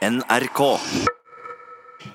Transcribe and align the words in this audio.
NRK. 0.00 0.78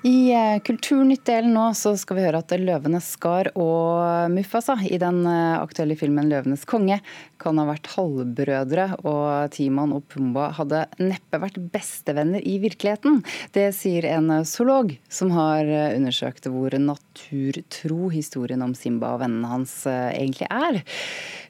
I 0.02 0.32
eh, 0.32 0.60
Kulturnytt-delen 0.66 1.52
nå 1.54 1.68
så 1.78 1.92
skal 1.98 2.18
vi 2.18 2.24
høre 2.24 2.40
at 2.42 2.50
Løvenes 2.58 3.12
Skar 3.14 3.52
og 3.54 4.32
Mufasa 4.34 4.74
i 4.82 4.98
den 4.98 5.20
eh, 5.30 5.60
aktuelle 5.60 5.94
filmen 5.98 6.26
'Løvenes 6.26 6.64
konge' 6.66 6.98
kan 7.38 7.60
ha 7.62 7.66
vært 7.68 7.92
halvbrødre, 7.92 8.88
og 9.06 9.54
Timon 9.54 9.94
og 9.94 10.02
Pumba 10.10 10.48
hadde 10.58 10.82
neppe 10.98 11.38
vært 11.44 11.60
bestevenner 11.70 12.42
i 12.42 12.56
virkeligheten. 12.64 13.20
Det 13.54 13.68
sier 13.78 14.10
en 14.10 14.34
zoolog 14.42 14.96
som 15.06 15.30
har 15.38 15.62
eh, 15.70 15.94
undersøkt 15.94 16.50
hvor 16.50 16.74
naturtro 16.74 18.10
historien 18.10 18.66
om 18.66 18.74
Simba 18.74 19.14
og 19.14 19.22
vennene 19.22 19.52
hans 19.52 19.78
egentlig 19.86 20.50
er. 20.50 20.82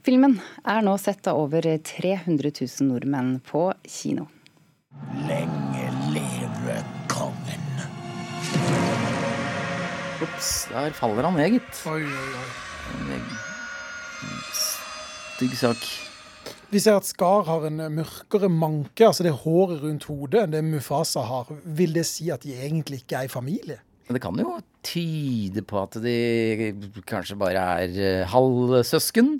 Filmen 0.04 0.36
er 0.68 0.84
nå 0.84 0.98
sett 1.00 1.32
av 1.32 1.40
over 1.48 1.64
300 1.64 2.52
000 2.60 2.92
nordmenn 2.92 3.38
på 3.48 3.70
kino. 3.88 4.28
Lenge 5.24 5.85
kongen. 7.16 7.62
Ops, 10.24 10.50
der 10.72 10.94
faller 10.96 11.26
han 11.28 11.36
ned, 11.36 11.56
gitt. 11.58 11.80
Oi, 11.90 12.02
oi, 12.04 12.28
oi. 12.40 13.20
Stygg 15.36 15.56
sak. 15.60 15.82
Vi 16.72 16.80
ser 16.82 16.96
at 16.98 17.06
Skar 17.06 17.44
har 17.46 17.66
en 17.68 17.78
mørkere 17.94 18.48
manke, 18.50 19.06
altså 19.06 19.22
det 19.26 19.34
håret 19.44 19.82
rundt 19.84 20.06
hodet, 20.08 20.46
enn 20.46 20.54
det 20.56 20.62
Mufasa 20.66 21.22
har. 21.28 21.50
Vil 21.78 21.92
det 21.94 22.06
si 22.08 22.30
at 22.34 22.42
de 22.46 22.56
egentlig 22.56 23.02
ikke 23.04 23.20
er 23.20 23.28
i 23.28 23.32
familie? 23.32 23.78
Men 24.08 24.16
det 24.16 24.22
kan 24.22 24.38
jo 24.38 24.56
tyde 24.86 25.62
på 25.66 25.78
at 25.82 25.96
de 26.02 26.16
kanskje 27.10 27.36
bare 27.38 27.62
er 27.84 27.96
eh, 27.98 28.26
halvsøsken. 28.30 29.32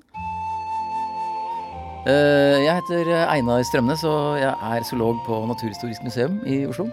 Eh, 2.06 2.56
Jeg 2.66 2.74
heter 2.80 3.10
Einar 3.30 3.62
Strømnes, 3.66 4.04
og 4.06 4.38
jeg 4.42 4.52
er 4.52 4.86
zoolog 4.86 5.22
på 5.26 5.38
Naturhistorisk 5.50 6.02
museum 6.06 6.40
i 6.46 6.64
Oslo. 6.66 6.88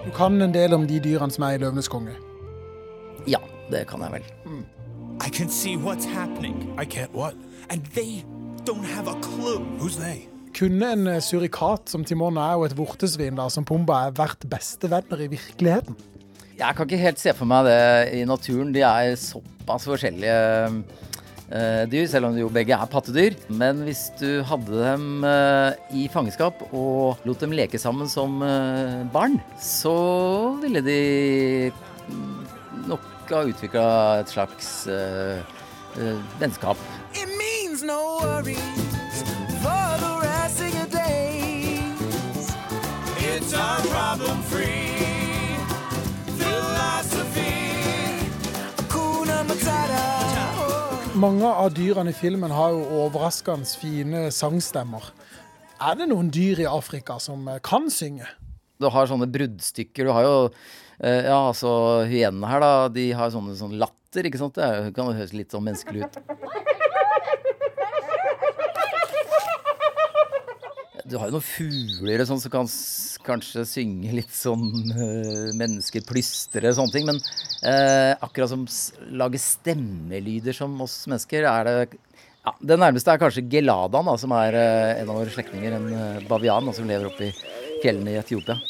Du 0.00 0.10
kan 0.16 0.40
en 0.42 0.54
del 0.54 0.72
om 0.72 0.86
de 0.88 0.96
dyrene 1.02 1.32
som 1.32 1.44
er 1.44 1.58
i 1.58 1.60
Løvenes 1.60 1.88
konge. 1.92 2.14
Ja, 3.28 3.40
det 3.68 3.82
kan 3.90 4.00
jeg 4.00 4.14
vel. 4.14 4.28
I 5.20 5.28
can 5.28 5.50
see 5.52 5.76
what's 5.76 6.06
happening. 6.08 6.72
I 6.80 6.86
can't 6.86 7.12
what? 7.12 7.34
And 7.68 7.84
they 7.92 8.24
don't 8.64 8.86
have 8.96 9.08
a 9.08 9.16
clue. 9.20 9.60
Who's 9.78 9.98
they? 10.00 10.24
Kunne 10.56 10.92
en 10.92 11.06
eh, 11.06 11.20
surikat 11.20 11.92
som 11.92 12.04
Timon 12.04 12.40
er, 12.40 12.56
og 12.56 12.64
et 12.70 12.76
vortesvin 12.78 13.36
da, 13.36 13.50
som 13.52 13.64
Pumba 13.68 14.06
er, 14.06 14.16
vært 14.16 14.48
bestevenner 14.48 15.20
i 15.20 15.28
virkeligheten? 15.34 16.00
Jeg 16.56 16.76
kan 16.76 16.88
ikke 16.88 17.04
helt 17.04 17.20
se 17.20 17.36
for 17.36 17.48
meg 17.48 17.68
det 17.68 17.78
i 18.16 18.24
naturen. 18.28 18.72
De 18.72 18.80
er 18.80 19.14
såpass 19.20 19.84
forskjellige 19.88 20.40
dyr, 21.90 22.06
selv 22.06 22.28
om 22.28 22.36
de 22.36 22.44
jo 22.44 22.50
begge 22.52 22.76
er 22.76 22.90
pattedyr. 22.90 23.36
Men 23.50 23.82
hvis 23.86 24.08
du 24.20 24.42
hadde 24.46 24.82
dem 24.84 25.24
eh, 25.26 25.80
i 26.02 26.06
fangenskap 26.12 26.62
og 26.70 27.22
lot 27.26 27.42
dem 27.42 27.54
leke 27.56 27.80
sammen 27.80 28.10
som 28.10 28.38
eh, 28.46 29.00
barn, 29.12 29.40
så 29.58 29.96
ville 30.62 30.84
de 30.86 31.00
mm, 32.10 32.86
nok 32.90 33.34
ha 33.34 33.42
utvikla 33.46 33.88
et 34.20 34.30
slags 34.30 34.70
eh, 34.90 35.42
eh, 35.98 36.22
vennskap. 36.42 36.78
It 37.14 37.28
means 37.38 37.82
no 37.82 38.18
worries 38.22 38.89
Mange 51.20 51.44
av 51.44 51.74
dyrene 51.76 52.14
i 52.14 52.16
filmen 52.16 52.52
har 52.54 52.70
jo 52.72 52.84
overraskende 53.02 53.68
fine 53.76 54.22
sangstemmer. 54.32 55.10
Er 55.76 55.98
det 55.98 56.06
noen 56.08 56.30
dyr 56.32 56.62
i 56.62 56.68
Afrika 56.68 57.18
som 57.20 57.42
eh, 57.50 57.58
kan 57.64 57.90
synge? 57.92 58.28
Du 58.80 58.86
har 58.88 59.08
sånne 59.10 59.28
bruddstykker. 59.28 60.08
Du 60.08 60.14
har 60.16 60.24
jo 60.24 60.36
eh, 60.48 61.26
Ja, 61.26 61.42
altså 61.50 62.06
hyenene 62.08 62.48
her, 62.48 62.64
da. 62.64 62.72
De 62.94 63.10
har 63.16 63.32
sånne, 63.34 63.52
sånn 63.58 63.76
latter, 63.82 64.30
ikke 64.30 64.40
sant. 64.40 64.56
Det 64.56 64.94
kan 64.96 65.12
høres 65.12 65.34
litt 65.36 65.52
sånn 65.52 65.66
menneskelig 65.66 66.06
ut. 66.06 66.20
Du 71.10 71.16
har 71.18 71.26
jo 71.26 71.34
noen 71.34 71.42
fugler 71.42 72.22
sånn 72.22 72.38
som 72.38 72.52
kan 72.52 72.68
kanskje 73.26 73.64
synge 73.66 74.12
litt 74.14 74.30
sånn 74.30 74.68
uh, 74.94 75.48
mennesker 75.58 76.04
plystre 76.06 76.70
og 76.70 76.76
sånne 76.78 76.94
ting. 76.94 77.08
Men 77.08 77.18
eh, 77.66 78.12
akkurat 78.22 78.52
som 78.52 78.62
lager 78.62 79.18
lage 79.24 79.40
stemmelyder 79.42 80.54
som 80.56 80.76
oss 80.84 81.02
mennesker, 81.10 81.48
er 81.50 81.66
det 81.66 81.74
ja, 82.40 82.54
Det 82.62 82.78
nærmeste 82.80 83.12
er 83.12 83.20
kanskje 83.20 83.44
geladaen, 83.52 84.06
da, 84.06 84.14
som 84.22 84.32
er 84.38 84.56
eh, 84.56 85.02
en 85.02 85.10
av 85.10 85.18
våre 85.18 85.34
slektninger. 85.34 85.76
En 85.76 86.28
bavian 86.30 86.70
da, 86.70 86.76
som 86.78 86.88
lever 86.88 87.10
oppe 87.10 87.28
i 87.28 87.34
fjellene 87.82 88.14
i 88.14 88.20
Etiopia. 88.22 88.60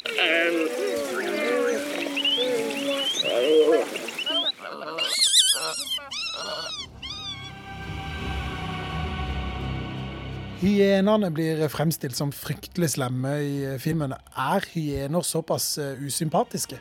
Hyenene 10.60 11.30
blir 11.32 11.62
fremstilt 11.72 12.18
som 12.18 12.28
fryktelig 12.36 12.90
slemme 12.92 13.30
i 13.40 13.52
filmen. 13.80 14.12
Er 14.36 14.66
hyener 14.74 15.24
såpass 15.24 15.78
eh, 15.80 16.02
usympatiske? 16.04 16.76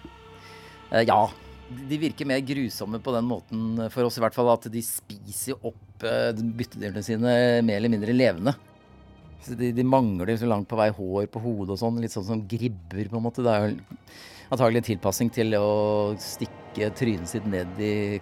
Eh, 0.91 1.05
ja. 1.07 1.21
De 1.69 1.99
virker 2.01 2.27
mer 2.27 2.41
grusomme 2.43 2.99
på 2.99 3.13
den 3.13 3.27
måten 3.29 3.85
for 3.93 4.03
oss, 4.03 4.17
i 4.19 4.23
hvert 4.25 4.35
fall. 4.35 4.51
At 4.51 4.67
de 4.73 4.81
spiser 4.83 5.55
opp 5.63 6.03
eh, 6.03 6.33
byttedyrene 6.35 7.05
sine 7.07 7.37
mer 7.63 7.79
eller 7.79 7.93
mindre 7.93 8.15
levende. 8.17 8.57
De, 9.47 9.71
de 9.71 9.87
mangler 9.87 10.35
så 10.35 10.49
langt 10.51 10.67
på 10.67 10.75
vei 10.75 10.89
hår 10.97 11.29
på 11.31 11.39
hodet 11.45 11.77
og 11.77 11.79
sånn. 11.79 12.03
Litt 12.03 12.17
sånn 12.17 12.27
som 12.27 12.43
gribber, 12.51 13.07
på 13.07 13.15
en 13.15 13.27
måte. 13.29 13.45
Det 13.47 13.53
er 13.53 13.69
jo 13.69 13.77
antagelig 14.49 14.83
en 14.83 14.89
tilpasning 14.91 15.31
til 15.39 15.55
å 15.55 15.69
stikke 16.19 16.68
trynet 16.95 17.29
sitt 17.31 17.45
ned 17.49 17.79
i 17.83 18.19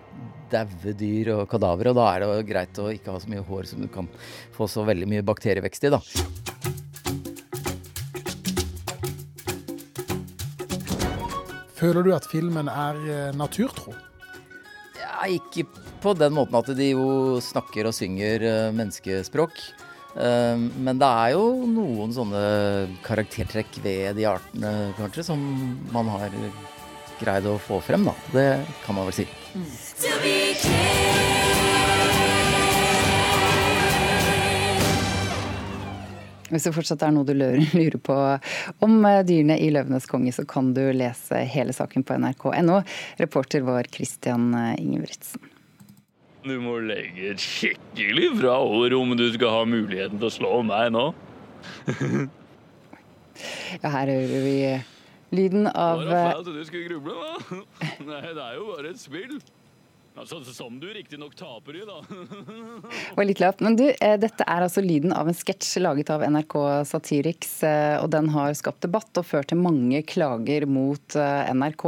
daue 0.52 0.94
dyr 0.98 1.34
og 1.36 1.48
kadavere. 1.52 1.92
Og 1.94 2.00
da 2.00 2.10
er 2.12 2.24
det 2.24 2.30
jo 2.30 2.50
greit 2.52 2.82
å 2.82 2.90
ikke 2.94 3.14
ha 3.14 3.22
så 3.22 3.32
mye 3.32 3.46
hår 3.48 3.70
som 3.72 3.84
du 3.84 3.90
kan 3.92 4.10
få 4.56 4.70
så 4.72 4.86
veldig 4.88 5.10
mye 5.12 5.26
bakterievekst 5.28 5.88
i, 5.88 5.94
da. 5.94 6.02
Føler 11.78 12.08
du 12.08 12.14
at 12.16 12.26
filmen 12.26 12.70
er 12.72 13.02
eh, 13.06 13.36
naturtro? 13.38 13.94
Ja, 14.98 15.28
ikke 15.30 15.68
på 16.02 16.16
den 16.18 16.34
måten 16.34 16.58
at 16.58 16.72
de 16.78 16.88
jo 16.90 17.38
snakker 17.44 17.90
og 17.90 17.94
synger 17.94 18.42
eh, 18.42 18.72
menneskespråk. 18.74 19.60
Eh, 20.18 20.56
men 20.58 20.98
det 20.98 21.10
er 21.10 21.36
jo 21.36 21.68
noen 21.70 22.16
sånne 22.16 22.42
karaktertrekk 23.06 23.78
ved 23.86 24.18
de 24.18 24.26
artene, 24.30 24.74
kanskje, 24.98 25.28
som 25.30 25.44
man 25.94 26.10
har 26.16 26.34
greid 27.22 27.48
å 27.50 27.58
få 27.62 27.82
frem, 27.84 28.08
da. 28.08 28.16
Det 28.34 28.50
kan 28.86 28.98
man 28.98 29.10
vel 29.10 29.18
si. 29.22 29.28
Hvis 36.48 36.64
det 36.64 36.72
fortsatt 36.72 37.04
er 37.04 37.12
noe 37.12 37.28
du 37.28 37.34
lurer 37.36 37.60
lurer 37.80 38.00
på 38.00 38.16
om 38.86 38.98
eh, 39.06 39.24
dyrene 39.28 39.58
i 39.60 39.68
'Løvenes 39.74 40.08
konge', 40.08 40.32
så 40.36 40.46
kan 40.48 40.72
du 40.78 40.86
lese 40.96 41.44
hele 41.44 41.76
saken 41.76 42.06
på 42.08 42.16
nrk.no. 42.22 42.82
Reporter 43.20 43.66
vår 43.68 43.92
Christian 43.92 44.54
eh, 44.56 44.76
Ingebrigtsen. 44.80 45.44
Du 46.48 46.56
må 46.64 46.78
legge 46.80 47.34
et 47.34 47.44
skikkelig 47.44 48.30
fra 48.40 48.60
ord 48.64 48.94
om 48.96 49.16
du 49.20 49.26
skal 49.34 49.52
ha 49.52 49.64
muligheten 49.68 50.22
til 50.22 50.30
å 50.30 50.32
slå 50.32 50.52
meg 50.64 50.94
nå. 50.96 51.10
Ja, 53.82 53.90
her 53.92 54.08
hører 54.08 54.46
vi 54.46 54.56
lyden 55.36 55.68
av 55.68 56.02
Var 56.02 56.10
det 56.10 56.18
eh, 56.18 56.32
flaut 56.32 56.48
at 56.48 56.58
du 56.58 56.66
skulle 56.68 56.90
gruble, 56.90 57.14
da? 57.16 57.62
Nei, 58.10 58.26
det 58.34 58.44
er 58.44 58.60
jo 58.60 58.68
bare 58.74 58.92
et 58.94 59.02
spill. 59.02 59.40
Altså, 60.18 60.40
som 60.50 60.80
du 60.82 60.88
riktignok 60.90 61.36
taper 61.38 61.76
i, 61.78 61.84
da. 61.86 62.00
var 63.18 63.28
litt 63.28 63.42
lavt. 63.44 63.62
Men 63.62 63.78
du, 63.78 63.84
eh, 63.92 64.16
dette 64.18 64.46
er 64.50 64.66
altså 64.66 64.82
lyden 64.82 65.14
av 65.14 65.30
en 65.30 65.38
sketsj 65.38 65.84
laget 65.84 66.10
av 66.14 66.26
NRK 66.26 66.56
Satiriks, 66.90 67.52
eh, 67.68 68.00
og 68.02 68.10
den 68.16 68.32
har 68.34 68.56
skapt 68.58 68.82
debatt 68.88 69.22
og 69.22 69.28
ført 69.30 69.52
til 69.52 69.62
mange 69.62 70.02
klager 70.10 70.66
mot 70.66 71.18
NRK. 71.18 71.86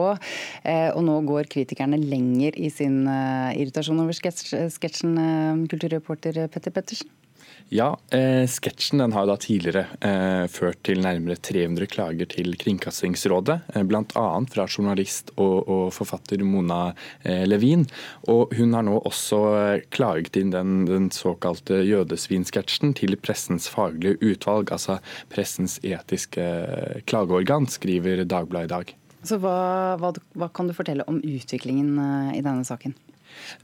Og 0.93 1.01
nå 1.07 1.15
går 1.31 1.49
kritikerne 1.49 1.97
lenger 1.97 2.59
i 2.59 2.69
sin 2.73 3.01
irritasjon 3.09 4.03
over 4.05 4.13
sketsjen, 4.13 5.17
kulturreporter 5.71 6.45
Petter 6.53 6.75
Pettersen. 6.75 7.09
Ja, 7.71 7.99
eh, 8.09 8.47
sketsjen 8.49 8.97
den 8.97 9.11
har 9.13 9.27
da 9.29 9.35
tidligere 9.37 9.83
eh, 10.01 10.47
ført 10.49 10.79
til 10.87 11.03
nærmere 11.05 11.37
300 11.37 11.85
klager 11.85 12.25
til 12.31 12.55
Kringkastingsrådet, 12.57 13.59
eh, 13.75 13.83
bl.a. 13.85 14.23
fra 14.49 14.65
journalist 14.65 15.29
og, 15.35 15.69
og 15.69 15.83
forfatter 15.93 16.41
Mona 16.41 16.95
eh, 17.21 17.43
Levin. 17.45 17.85
Og 18.33 18.55
hun 18.57 18.73
har 18.73 18.87
nå 18.87 18.95
også 18.97 19.41
eh, 19.59 19.83
klaget 19.93 20.39
inn 20.41 20.49
den, 20.55 20.87
den 20.89 21.11
såkalte 21.13 21.83
jødesvinsketsjen 21.85 22.95
til 22.97 23.13
Pressens 23.21 23.69
faglige 23.69 24.17
utvalg, 24.17 24.73
altså 24.73 24.97
pressens 25.29 25.77
etiske 25.85 26.41
eh, 26.41 27.03
klageorgan, 27.05 27.69
skriver 27.69 28.25
Dagbladet 28.25 28.71
i 28.71 28.73
dag. 28.73 28.95
Så 29.29 29.37
hva, 29.43 29.93
hva, 30.01 30.15
hva 30.33 30.49
kan 30.49 30.65
du 30.65 30.73
fortelle 30.73 31.05
om 31.05 31.21
utviklingen 31.21 31.93
eh, 32.01 32.39
i 32.39 32.41
denne 32.41 32.65
saken? 32.65 32.97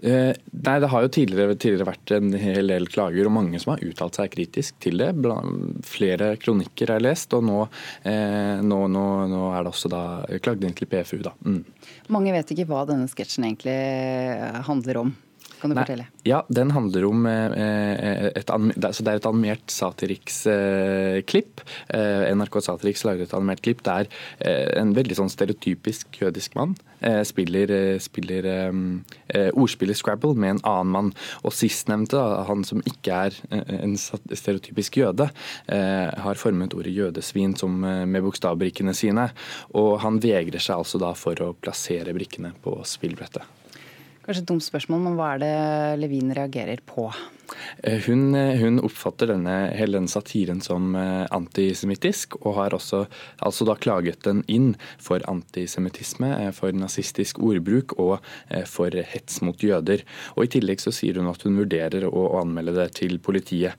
Eh, 0.02 0.32
nei, 0.52 0.80
Det 0.80 0.90
har 0.92 1.06
jo 1.06 1.12
tidligere, 1.12 1.56
tidligere, 1.56 1.90
vært 1.90 2.14
en 2.16 2.34
hel 2.40 2.68
del 2.74 2.88
klager 2.92 3.28
og 3.30 3.36
mange 3.38 3.60
som 3.62 3.74
har 3.74 3.84
uttalt 3.86 4.20
seg 4.20 4.32
kritisk 4.34 4.80
til 4.84 5.02
det. 5.02 5.12
Flere 5.88 6.36
kronikker 6.42 6.96
er 6.96 7.04
lest, 7.04 7.34
og 7.34 7.46
nå, 7.48 7.62
eh, 8.04 8.62
nå, 8.62 8.82
nå, 8.92 9.06
nå 9.32 9.44
er 9.54 9.64
det 9.64 9.74
også 9.74 9.92
da 9.92 10.04
klagd 10.40 10.66
inn 10.66 10.78
til 10.78 10.90
PFU. 10.92 11.22
da. 11.26 11.36
Mm. 11.46 11.64
Mange 12.10 12.34
vet 12.36 12.52
ikke 12.52 12.68
hva 12.70 12.86
denne 12.90 13.10
sketsjen 13.12 13.48
egentlig 13.48 13.78
handler 14.68 15.06
om. 15.06 15.16
Kan 15.62 15.72
du 15.72 15.76
Nei, 15.76 15.84
fortelle? 15.86 16.06
Ja, 16.28 16.42
den 16.50 16.72
handler 16.76 17.06
om 17.08 17.26
eh, 17.30 17.54
eh 17.56 18.26
et, 18.36 18.50
så 18.50 19.06
det 19.06 19.12
er 19.12 19.20
et 19.20 19.28
animert 19.30 19.72
Satiriks-klipp. 19.72 21.64
Eh, 21.94 22.26
NRK 22.36 22.60
Satiriks 22.66 23.06
lager 23.08 23.26
et 23.26 23.36
animert 23.38 23.64
klipp 23.66 23.84
der 23.86 24.10
en 24.40 24.94
veldig 24.96 25.18
sånn 25.18 25.32
stereotypisk 25.32 26.20
jødisk 26.22 26.56
mann 26.58 26.76
spiller, 27.28 27.70
spiller 28.02 28.48
ordspiller 29.54 29.98
Scrabble 29.98 30.34
med 30.40 30.56
en 30.56 30.62
annen 30.66 30.94
mann. 30.94 31.12
Og 31.46 31.54
sistnevnte, 31.54 32.22
han 32.48 32.64
som 32.68 32.82
ikke 32.88 33.20
er 33.28 33.38
en 33.78 33.98
stereotypisk 34.00 34.98
jøde, 35.02 35.30
har 35.70 36.42
formet 36.42 36.74
ordet 36.78 36.96
jødesvin 36.96 37.54
som, 37.60 37.78
med 37.84 38.26
bokstavbrikkene 38.26 38.96
sine. 38.98 39.30
Og 39.78 40.00
han 40.06 40.22
vegrer 40.24 40.64
seg 40.64 40.82
altså 40.82 41.02
da 41.02 41.14
for 41.20 41.46
å 41.46 41.54
plassere 41.60 42.16
brikkene 42.16 42.56
på 42.64 42.80
spillbrettet. 42.90 43.65
Kanskje 44.26 44.42
et 44.42 44.48
dumt 44.50 44.64
spørsmål, 44.66 45.04
men 45.06 45.16
hva 45.20 45.36
er 45.36 45.42
det 45.44 45.56
Levin 46.02 46.32
reagerer 46.34 46.80
på? 46.82 47.12
Eh, 47.84 48.02
hun, 48.08 48.36
eh, 48.36 48.58
hun, 48.60 48.80
oppfatter 48.80 49.30
denne, 49.34 49.56
hele 49.78 50.00
denne 50.00 50.12
satiren 50.12 50.62
som 50.64 50.96
eh, 50.98 51.26
antisemittisk, 51.36 52.38
og 52.42 52.58
har 52.60 52.76
også 52.78 53.06
altså 53.46 53.68
da 53.68 53.76
klaget 53.80 54.24
den 54.26 54.44
inn 54.52 54.74
for 55.02 55.24
antisemittisme, 55.30 56.32
for 56.56 56.76
nazistisk 56.76 57.40
ordbruk 57.44 57.96
og 58.02 58.18
for 58.70 58.94
hets 59.12 59.42
mot 59.46 59.62
jøder. 59.62 60.04
Og 60.36 60.46
I 60.46 60.52
tillegg 60.56 60.82
så 60.84 60.94
sier 60.96 61.20
hun 61.20 61.30
at 61.32 61.44
hun 61.46 61.60
vurderer 61.60 62.08
å, 62.08 62.14
å 62.36 62.42
anmelde 62.42 62.76
det 62.78 62.90
til 63.02 63.18
politiet. 63.24 63.76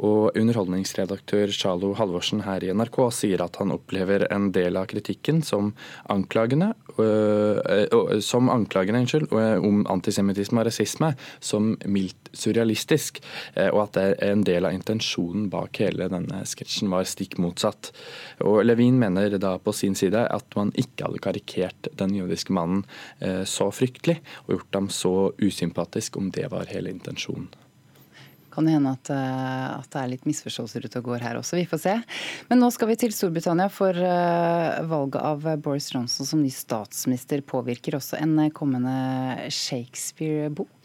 Og 0.00 0.36
Underholdningsredaktør 0.38 1.50
Charlo 1.52 1.92
Halvorsen 1.98 2.44
her 2.46 2.64
i 2.64 2.70
NRK 2.72 2.98
sier 3.12 3.42
at 3.44 3.58
han 3.60 3.74
opplever 3.74 4.24
en 4.32 4.48
del 4.54 4.78
av 4.80 4.86
kritikken 4.90 5.42
som 5.44 5.72
anklagene, 6.12 6.72
øh, 6.96 8.20
som 8.24 8.48
anklagene 8.52 9.02
unnskyld, 9.02 9.28
om 9.66 9.82
antisemittisme 9.90 10.62
og 10.62 10.68
rasisme 10.70 11.12
som 11.42 11.74
mildt 11.84 12.30
surrealistisk. 12.36 13.09
Øh, 13.56 13.70
og 13.72 13.82
at 13.88 14.22
en 14.22 14.44
del 14.46 14.68
av 14.68 14.76
intensjonen 14.76 15.48
bak 15.52 15.82
hele 15.82 16.10
denne 16.12 16.42
sketsjen 16.48 16.92
var 16.92 17.08
stikk 17.08 17.38
motsatt. 17.42 17.92
Og 18.46 18.62
Levin 18.66 19.00
mener 19.00 19.38
da 19.40 19.56
på 19.58 19.74
sin 19.76 19.96
side 19.98 20.26
at 20.30 20.58
man 20.58 20.74
ikke 20.78 21.08
hadde 21.08 21.24
karikert 21.24 21.90
den 21.98 22.14
jødiske 22.18 22.54
mannen 22.56 22.84
øh, 23.24 23.42
så 23.48 23.70
fryktelig 23.74 24.20
og 24.46 24.54
gjort 24.56 24.78
ham 24.78 24.92
så 24.92 25.14
usympatisk 25.42 26.16
om 26.20 26.30
det 26.34 26.50
var 26.52 26.70
hele 26.70 26.92
intensjonen 26.92 27.50
kan 28.50 28.66
det 28.66 28.72
hende 28.74 28.90
at, 28.90 29.10
eh, 29.14 29.66
at, 29.78 29.88
det 29.92 29.98
er 30.00 30.08
litt 30.10 30.24
misforståelser 30.26 30.84
ute 30.84 30.98
og 30.98 31.04
går 31.12 31.22
her 31.22 31.38
også. 31.38 31.54
Vi 31.54 31.68
får 31.70 31.80
se. 31.84 31.92
Men 32.50 32.58
nå 32.58 32.70
skal 32.74 32.90
vi 32.90 32.96
til 32.98 33.14
Storbritannia, 33.14 33.68
for 33.70 33.94
valget 33.94 35.20
av 35.22 35.46
Boris 35.62 35.86
Johnson 35.94 36.26
som 36.26 36.42
ny 36.42 36.50
statsminister 36.50 37.44
påvirker 37.46 37.94
også 38.00 38.18
en 38.18 38.34
kommende 38.56 39.46
Shakespeare-bok. 39.54 40.79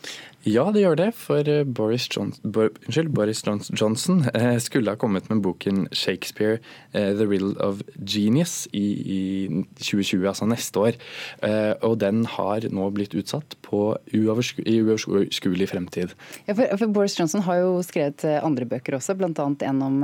Ja, 0.46 0.68
det 0.70 0.84
gjør 0.84 0.98
det. 1.00 1.08
For 1.18 1.48
eh, 1.50 1.64
Boris, 1.66 2.06
Johnson, 2.12 2.52
unnskyld, 2.54 3.10
Boris 3.18 3.42
Johnson 3.46 4.26
skulle 4.66 4.94
ha 4.94 5.00
kommet 5.02 5.30
med 5.32 5.42
boken 5.42 5.88
'Shakespeare 5.90 6.60
The 6.94 7.26
Riddle 7.26 7.56
of 7.60 7.82
Genius' 7.98 8.68
i, 8.72 8.86
i 9.18 9.20
2020, 9.82 10.28
altså 10.28 10.46
neste 10.46 10.80
år. 10.80 11.00
Og 11.82 11.98
den 12.00 12.26
har 12.26 12.68
nå 12.70 12.90
blitt 12.94 13.18
utsatt 13.18 13.58
uoversku, 13.74 14.62
i 14.66 14.78
uoverskuelig 14.82 15.70
fremtid. 15.70 16.14
Ja, 16.48 16.54
for, 16.54 16.78
for 16.78 16.94
Boris 16.94 17.18
Johnson 17.20 17.42
har 17.42 17.64
jo 17.64 17.82
skrevet 17.84 18.24
andre 18.38 18.70
bøker 18.70 19.00
også, 19.00 19.18
bl.a. 19.18 19.50
en 19.66 19.82
om 19.82 20.00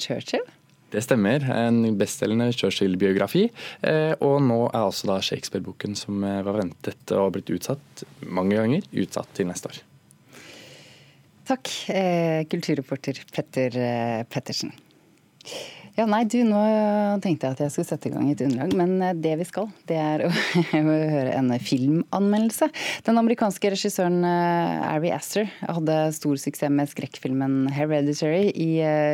Churchill. 0.00 0.48
Det 0.92 1.00
stemmer. 1.00 1.44
En 1.48 1.96
bestselgende 1.96 2.50
Churchill-biografi. 2.52 3.46
Eh, 3.80 4.12
og 4.20 4.42
nå 4.44 4.58
er 4.68 4.82
altså 4.82 5.08
da 5.08 5.18
Shakespeare-boken 5.24 5.96
som 5.96 6.20
eh, 6.28 6.42
var 6.44 6.58
ventet 6.60 7.14
og 7.16 7.32
blitt 7.36 7.52
utsatt 7.54 8.04
mange 8.28 8.58
ganger, 8.58 8.84
utsatt 9.04 9.32
til 9.38 9.48
neste 9.48 9.72
år. 9.72 9.80
Takk, 11.48 11.72
eh, 11.90 12.44
kulturreporter 12.52 13.24
Petter 13.32 13.78
Pettersen. 14.30 14.74
Ja, 15.92 16.06
nei, 16.08 16.22
du, 16.24 16.38
Nå 16.48 16.60
tenkte 17.20 17.50
jeg 17.50 17.52
at 17.52 17.60
jeg 17.60 17.72
skulle 17.74 17.88
sette 17.90 18.08
i 18.08 18.12
gang 18.14 18.30
et 18.32 18.40
underlag, 18.40 18.72
men 18.78 18.94
eh, 19.04 19.16
det 19.20 19.34
vi 19.42 19.44
skal, 19.44 19.66
det 19.90 19.98
er 20.00 20.22
å 20.24 20.30
høre 20.72 21.34
en 21.36 21.52
filmanmeldelse. 21.60 22.70
Den 23.04 23.20
amerikanske 23.20 23.74
regissøren 23.74 24.22
eh, 24.24 24.86
Ari 24.88 25.10
Aster 25.12 25.50
hadde 25.60 25.98
stor 26.16 26.40
suksess 26.40 26.72
med 26.72 26.88
skrekkfilmen 26.88 27.68
'Hereditary' 27.76 28.54
i 28.56 28.70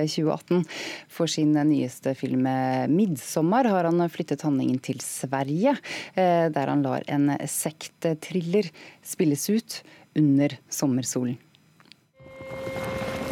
2018. 0.07 0.63
Eh, 0.63 0.79
For 1.11 1.27
sin 1.27 1.59
nyeste 1.59 2.15
film 2.15 2.47
'Midtsommer' 2.47 3.73
har 3.75 3.91
han 3.91 4.07
flyttet 4.07 4.47
handlingen 4.47 4.79
til 4.79 5.03
Sverige, 5.03 5.75
der 6.15 6.71
han 6.71 6.87
lar 6.87 7.03
en 7.11 7.33
sekttriller 7.43 8.71
spilles 9.03 9.51
ut 9.51 9.83
under 10.15 10.55
sommersolen. 10.71 11.41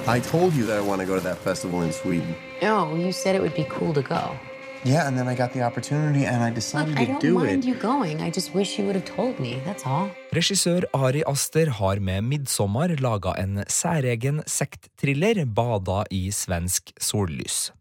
I 0.07 0.21
told 0.21 0.55
you 0.55 0.65
that 0.67 0.77
I 0.79 0.85
want 0.91 1.01
to 1.01 1.07
go 1.07 1.17
to 1.21 1.25
that 1.31 1.39
festival 1.39 1.83
in 1.83 1.93
Sweden. 1.93 2.35
No, 2.63 2.95
you 2.95 3.11
said 3.13 3.35
it 3.35 3.43
would 3.43 3.55
be 3.55 3.67
cool 3.77 3.93
to 3.95 4.03
go. 4.03 4.23
Yeah, 4.85 5.09
and 5.09 5.19
then 5.19 5.27
I 5.27 5.35
got 5.35 5.53
the 5.53 5.63
opportunity 5.63 6.25
and 6.33 6.45
I 6.45 6.51
decided 6.51 6.91
Look, 6.95 7.01
I 7.01 7.07
to 7.13 7.19
do 7.27 7.35
mind 7.35 7.65
it. 7.65 7.69
you 7.71 7.75
going. 7.75 8.21
I 8.27 8.31
just 8.31 8.55
wish 8.55 8.79
you 8.79 8.85
would 8.87 8.95
have 8.95 9.09
told 9.17 9.41
me. 9.41 9.53
That's 9.67 9.85
all. 9.85 10.09
Regissør 10.33 10.85
Ari 10.95 11.23
Aster 11.27 11.67
har 11.71 11.99
med 12.01 12.23
'Midtsommer' 12.25 12.95
laga 13.01 13.33
en 13.43 13.65
særegen 13.69 14.43
sektthriller 14.47 15.45
bada 15.45 16.05
i 16.11 16.31
svensk 16.31 16.93
sollys. 17.01 17.73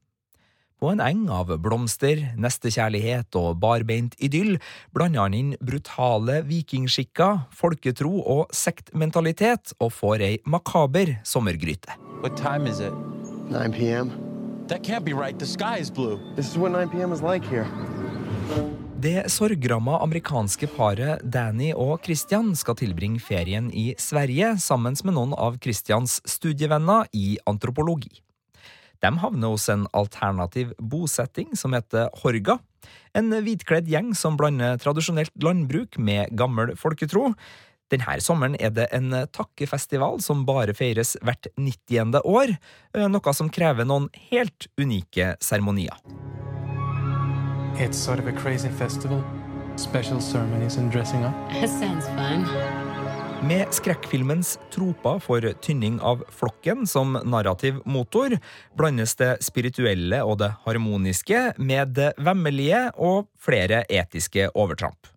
På 0.76 0.90
en 0.92 1.00
eng 1.00 1.30
av 1.32 1.54
blomster, 1.64 2.20
nestekjærlighet 2.36 3.36
og 3.40 3.62
barbeint 3.64 4.18
idyll 4.20 4.58
blander 4.92 5.24
han 5.24 5.38
inn 5.38 5.54
brutale 5.64 6.42
vikingskikker, 6.50 7.46
folketro 7.56 8.20
og 8.20 8.52
sektmentalitet 8.52 9.72
og 9.80 9.94
får 9.96 10.26
ei 10.28 10.34
makaber 10.44 11.16
sommergryte. 11.24 11.96
What 12.22 12.36
time 12.36 12.68
is 12.68 12.84
it? 12.84 12.94
9 13.50 13.72
p.m. 13.72 14.12
That 14.68 14.84
can't 14.84 15.06
be 15.06 15.14
right. 15.14 15.40
The 15.40 15.46
sky 15.46 15.78
is 15.80 15.90
blue. 15.90 16.20
This 16.36 16.50
is 16.50 16.58
what 16.58 16.72
9 16.72 16.90
p.m. 16.90 17.14
is 17.14 17.22
like 17.22 17.46
here. 17.46 17.68
Det 19.06 19.30
sorgramma 19.30 20.00
amerikanske 20.04 20.68
paret 20.76 21.22
Danny 21.24 21.72
og 21.78 22.00
Christian 22.04 22.56
skal 22.58 22.78
tilbringe 22.80 23.22
ferien 23.22 23.68
i 23.70 23.94
Sverige 24.02 24.56
sammen 24.58 24.98
med 25.06 25.16
noen 25.16 25.36
av 25.38 25.60
Christians 25.62 26.20
studievenner 26.26 27.06
i 27.14 27.36
antropologi. 27.46 28.25
De 29.04 29.12
havner 29.22 29.54
hos 29.54 29.68
en 29.72 29.86
alternativ 29.94 30.74
bosetting 30.80 31.56
som 31.58 31.76
heter 31.76 32.10
Horga. 32.22 32.60
En 33.18 33.32
hvitkledd 33.34 33.90
gjeng 33.90 34.14
som 34.18 34.38
blander 34.38 34.78
tradisjonelt 34.82 35.34
landbruk 35.42 35.98
med 35.98 36.36
gammel 36.38 36.76
folketro. 36.80 37.34
Denne 37.94 38.18
sommeren 38.24 38.58
er 38.58 38.72
det 38.74 38.88
en 38.98 39.14
takkefestival 39.34 40.18
som 40.26 40.46
bare 40.48 40.74
feires 40.74 41.14
hvert 41.22 41.48
90. 41.58 42.22
år, 42.26 42.56
eh, 42.96 43.08
noe 43.08 43.34
som 43.34 43.50
krever 43.50 43.86
noen 43.86 44.10
helt 44.32 44.68
unike 44.78 45.36
seremonier. 45.40 45.94
It's 47.78 47.98
sort 47.98 48.20
of 48.20 48.28
a 48.28 48.32
crazy 48.32 48.70
festival. 48.70 49.24
Special 49.76 50.22
ceremonies 50.22 50.78
and 50.78 50.92
dressing 50.92 51.26
up. 51.26 51.36
That 51.52 51.70
sounds 51.70 52.08
fun. 52.08 52.46
Med 53.46 53.70
skrekkfilmens 53.70 54.56
troper 54.74 55.20
for 55.22 55.44
tynning 55.62 56.00
av 56.02 56.24
flokken 56.34 56.88
som 56.90 57.14
narrativ 57.30 57.78
motor, 57.86 58.34
blandes 58.74 59.14
det 59.20 59.36
spirituelle 59.46 60.24
og 60.26 60.40
det 60.42 60.50
harmoniske 60.64 61.42
med 61.62 61.94
det 62.00 62.14
vemmelige 62.18 62.88
og 62.98 63.28
flere 63.38 63.84
etiske 63.86 64.48
overtramp. 64.56 65.12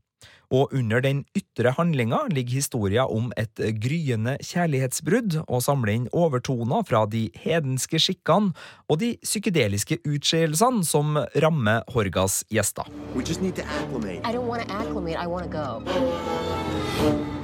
Og 0.52 0.74
under 0.76 1.00
den 1.04 1.22
ytre 1.36 1.72
handlinga 1.76 2.18
ligger 2.32 2.58
historia 2.60 3.06
om 3.08 3.32
et 3.36 3.64
gryende 3.80 4.36
kjærlighetsbrudd, 4.44 5.42
og 5.44 5.64
samler 5.64 5.94
inn 5.94 6.06
overtoner 6.12 6.84
fra 6.88 7.06
de 7.08 7.26
hedenske 7.44 8.00
skikkene 8.00 8.52
og 8.88 9.00
de 9.04 9.14
psykedeliske 9.24 10.00
utskeielsene 10.04 10.84
som 10.84 11.16
rammer 11.44 11.84
Horgas 11.96 12.42
gjester. 12.52 12.88
We 13.14 13.24
just 13.24 13.40
need 13.40 13.56
to 13.56 13.64
acclimate. 13.64 14.20
I 14.24 14.32
don't 14.32 14.48
want 14.48 14.68
to 14.68 14.74
acclimate. 14.74 15.16
I 15.16 15.26
want 15.26 15.44
to 15.44 15.52
go. 15.52 17.37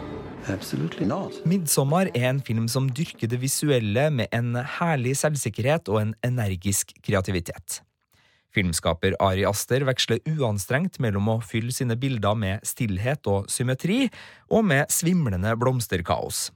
'Midtsommer' 0.45 2.11
er 2.13 2.29
en 2.29 2.41
film 2.45 2.69
som 2.69 2.91
dyrker 2.93 3.31
det 3.33 3.41
visuelle 3.41 4.11
med 4.13 4.29
en 4.33 4.55
herlig 4.77 5.17
selvsikkerhet 5.17 5.89
og 5.89 6.03
en 6.03 6.15
energisk 6.27 6.93
kreativitet. 7.01 7.81
Filmskaper 8.55 9.17
Ari 9.25 9.47
Aster 9.49 9.87
veksler 9.89 10.21
uanstrengt 10.37 11.01
mellom 11.03 11.33
å 11.33 11.41
fylle 11.43 11.73
sine 11.75 11.97
bilder 11.99 12.37
med 12.39 12.63
stillhet 12.67 13.27
og 13.27 13.49
symmetri, 13.51 14.11
og 14.53 14.69
med 14.69 14.93
svimlende 14.93 15.57
blomsterkaos. 15.59 16.51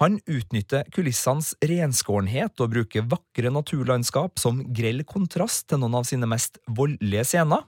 Han 0.00 0.18
utnytter 0.26 0.86
kulissenes 0.94 1.52
renskårenhet 1.62 2.58
og 2.62 2.72
bruker 2.72 3.04
vakre 3.10 3.52
naturlandskap 3.52 4.40
som 4.42 4.62
grell 4.74 5.04
kontrast 5.06 5.68
til 5.70 5.82
noen 5.82 6.00
av 6.00 6.08
sine 6.08 6.28
mest 6.30 6.58
voldelige 6.66 7.26
scener. 7.34 7.66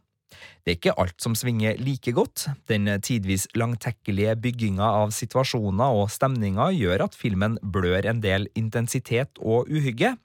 Det 0.65 0.73
er 0.73 0.79
ikke 0.79 0.97
alt 0.99 1.23
som 1.23 1.37
svinger 1.39 1.79
like 1.79 2.13
godt. 2.17 2.47
Den 2.71 2.89
tidvis 3.05 3.47
langtekkelige 3.55 4.35
bygginga 4.43 4.89
av 5.03 5.15
situasjoner 5.15 6.01
og 6.01 6.11
stemninger 6.13 6.75
gjør 6.77 7.07
at 7.07 7.19
filmen 7.19 7.59
blør 7.63 8.09
en 8.11 8.23
del 8.25 8.49
intensitet 8.59 9.39
og 9.39 9.71
uhygge. 9.71 10.17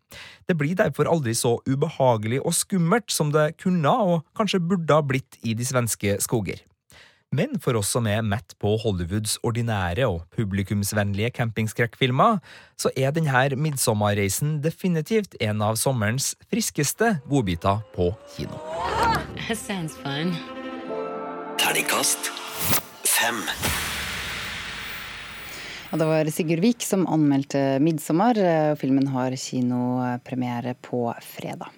Det 0.47 0.57
blir 0.59 0.75
derfor 0.79 1.09
aldri 1.11 1.35
så 1.37 1.57
ubehagelig 1.69 2.41
og 2.41 2.57
skummelt 2.57 3.13
som 3.13 3.31
det 3.35 3.53
kunne 3.61 3.91
og 3.91 4.25
kanskje 4.37 4.63
burde 4.63 4.97
ha 4.97 5.05
blitt 5.05 5.39
i 5.45 5.55
de 5.57 5.67
svenske 5.67 6.17
skoger. 6.23 6.59
Men 7.31 7.53
for 7.63 7.77
oss 7.79 7.88
som 7.95 8.09
er 8.11 8.25
mett 8.27 8.57
på 8.59 8.73
Hollywoods 8.81 9.38
ordinære 9.47 10.03
og 10.03 10.25
publikumsvennlige 10.35 11.29
campingskrekkfilmer, 11.38 12.41
så 12.75 12.91
er 12.91 13.13
denne 13.15 13.55
midtsommerreisen 13.55 14.57
definitivt 14.65 15.38
en 15.39 15.63
av 15.63 15.79
sommerens 15.79 16.33
friskeste 16.51 17.13
godbiter 17.31 17.79
på 17.95 18.09
kino. 18.35 18.59
Terningkast 21.61 22.33
fem. 23.07 23.39
Og 25.91 26.00
det 26.03 26.07
var 26.11 26.35
Sigurd 26.35 26.67
Vik 26.67 26.83
som 26.83 27.07
anmeldte 27.07 27.79
'Midtsommer', 27.79 28.43
og 28.71 28.79
filmen 28.79 29.07
har 29.07 29.31
kinopremiere 29.39 30.75
på 30.83 31.07
fredag. 31.23 31.71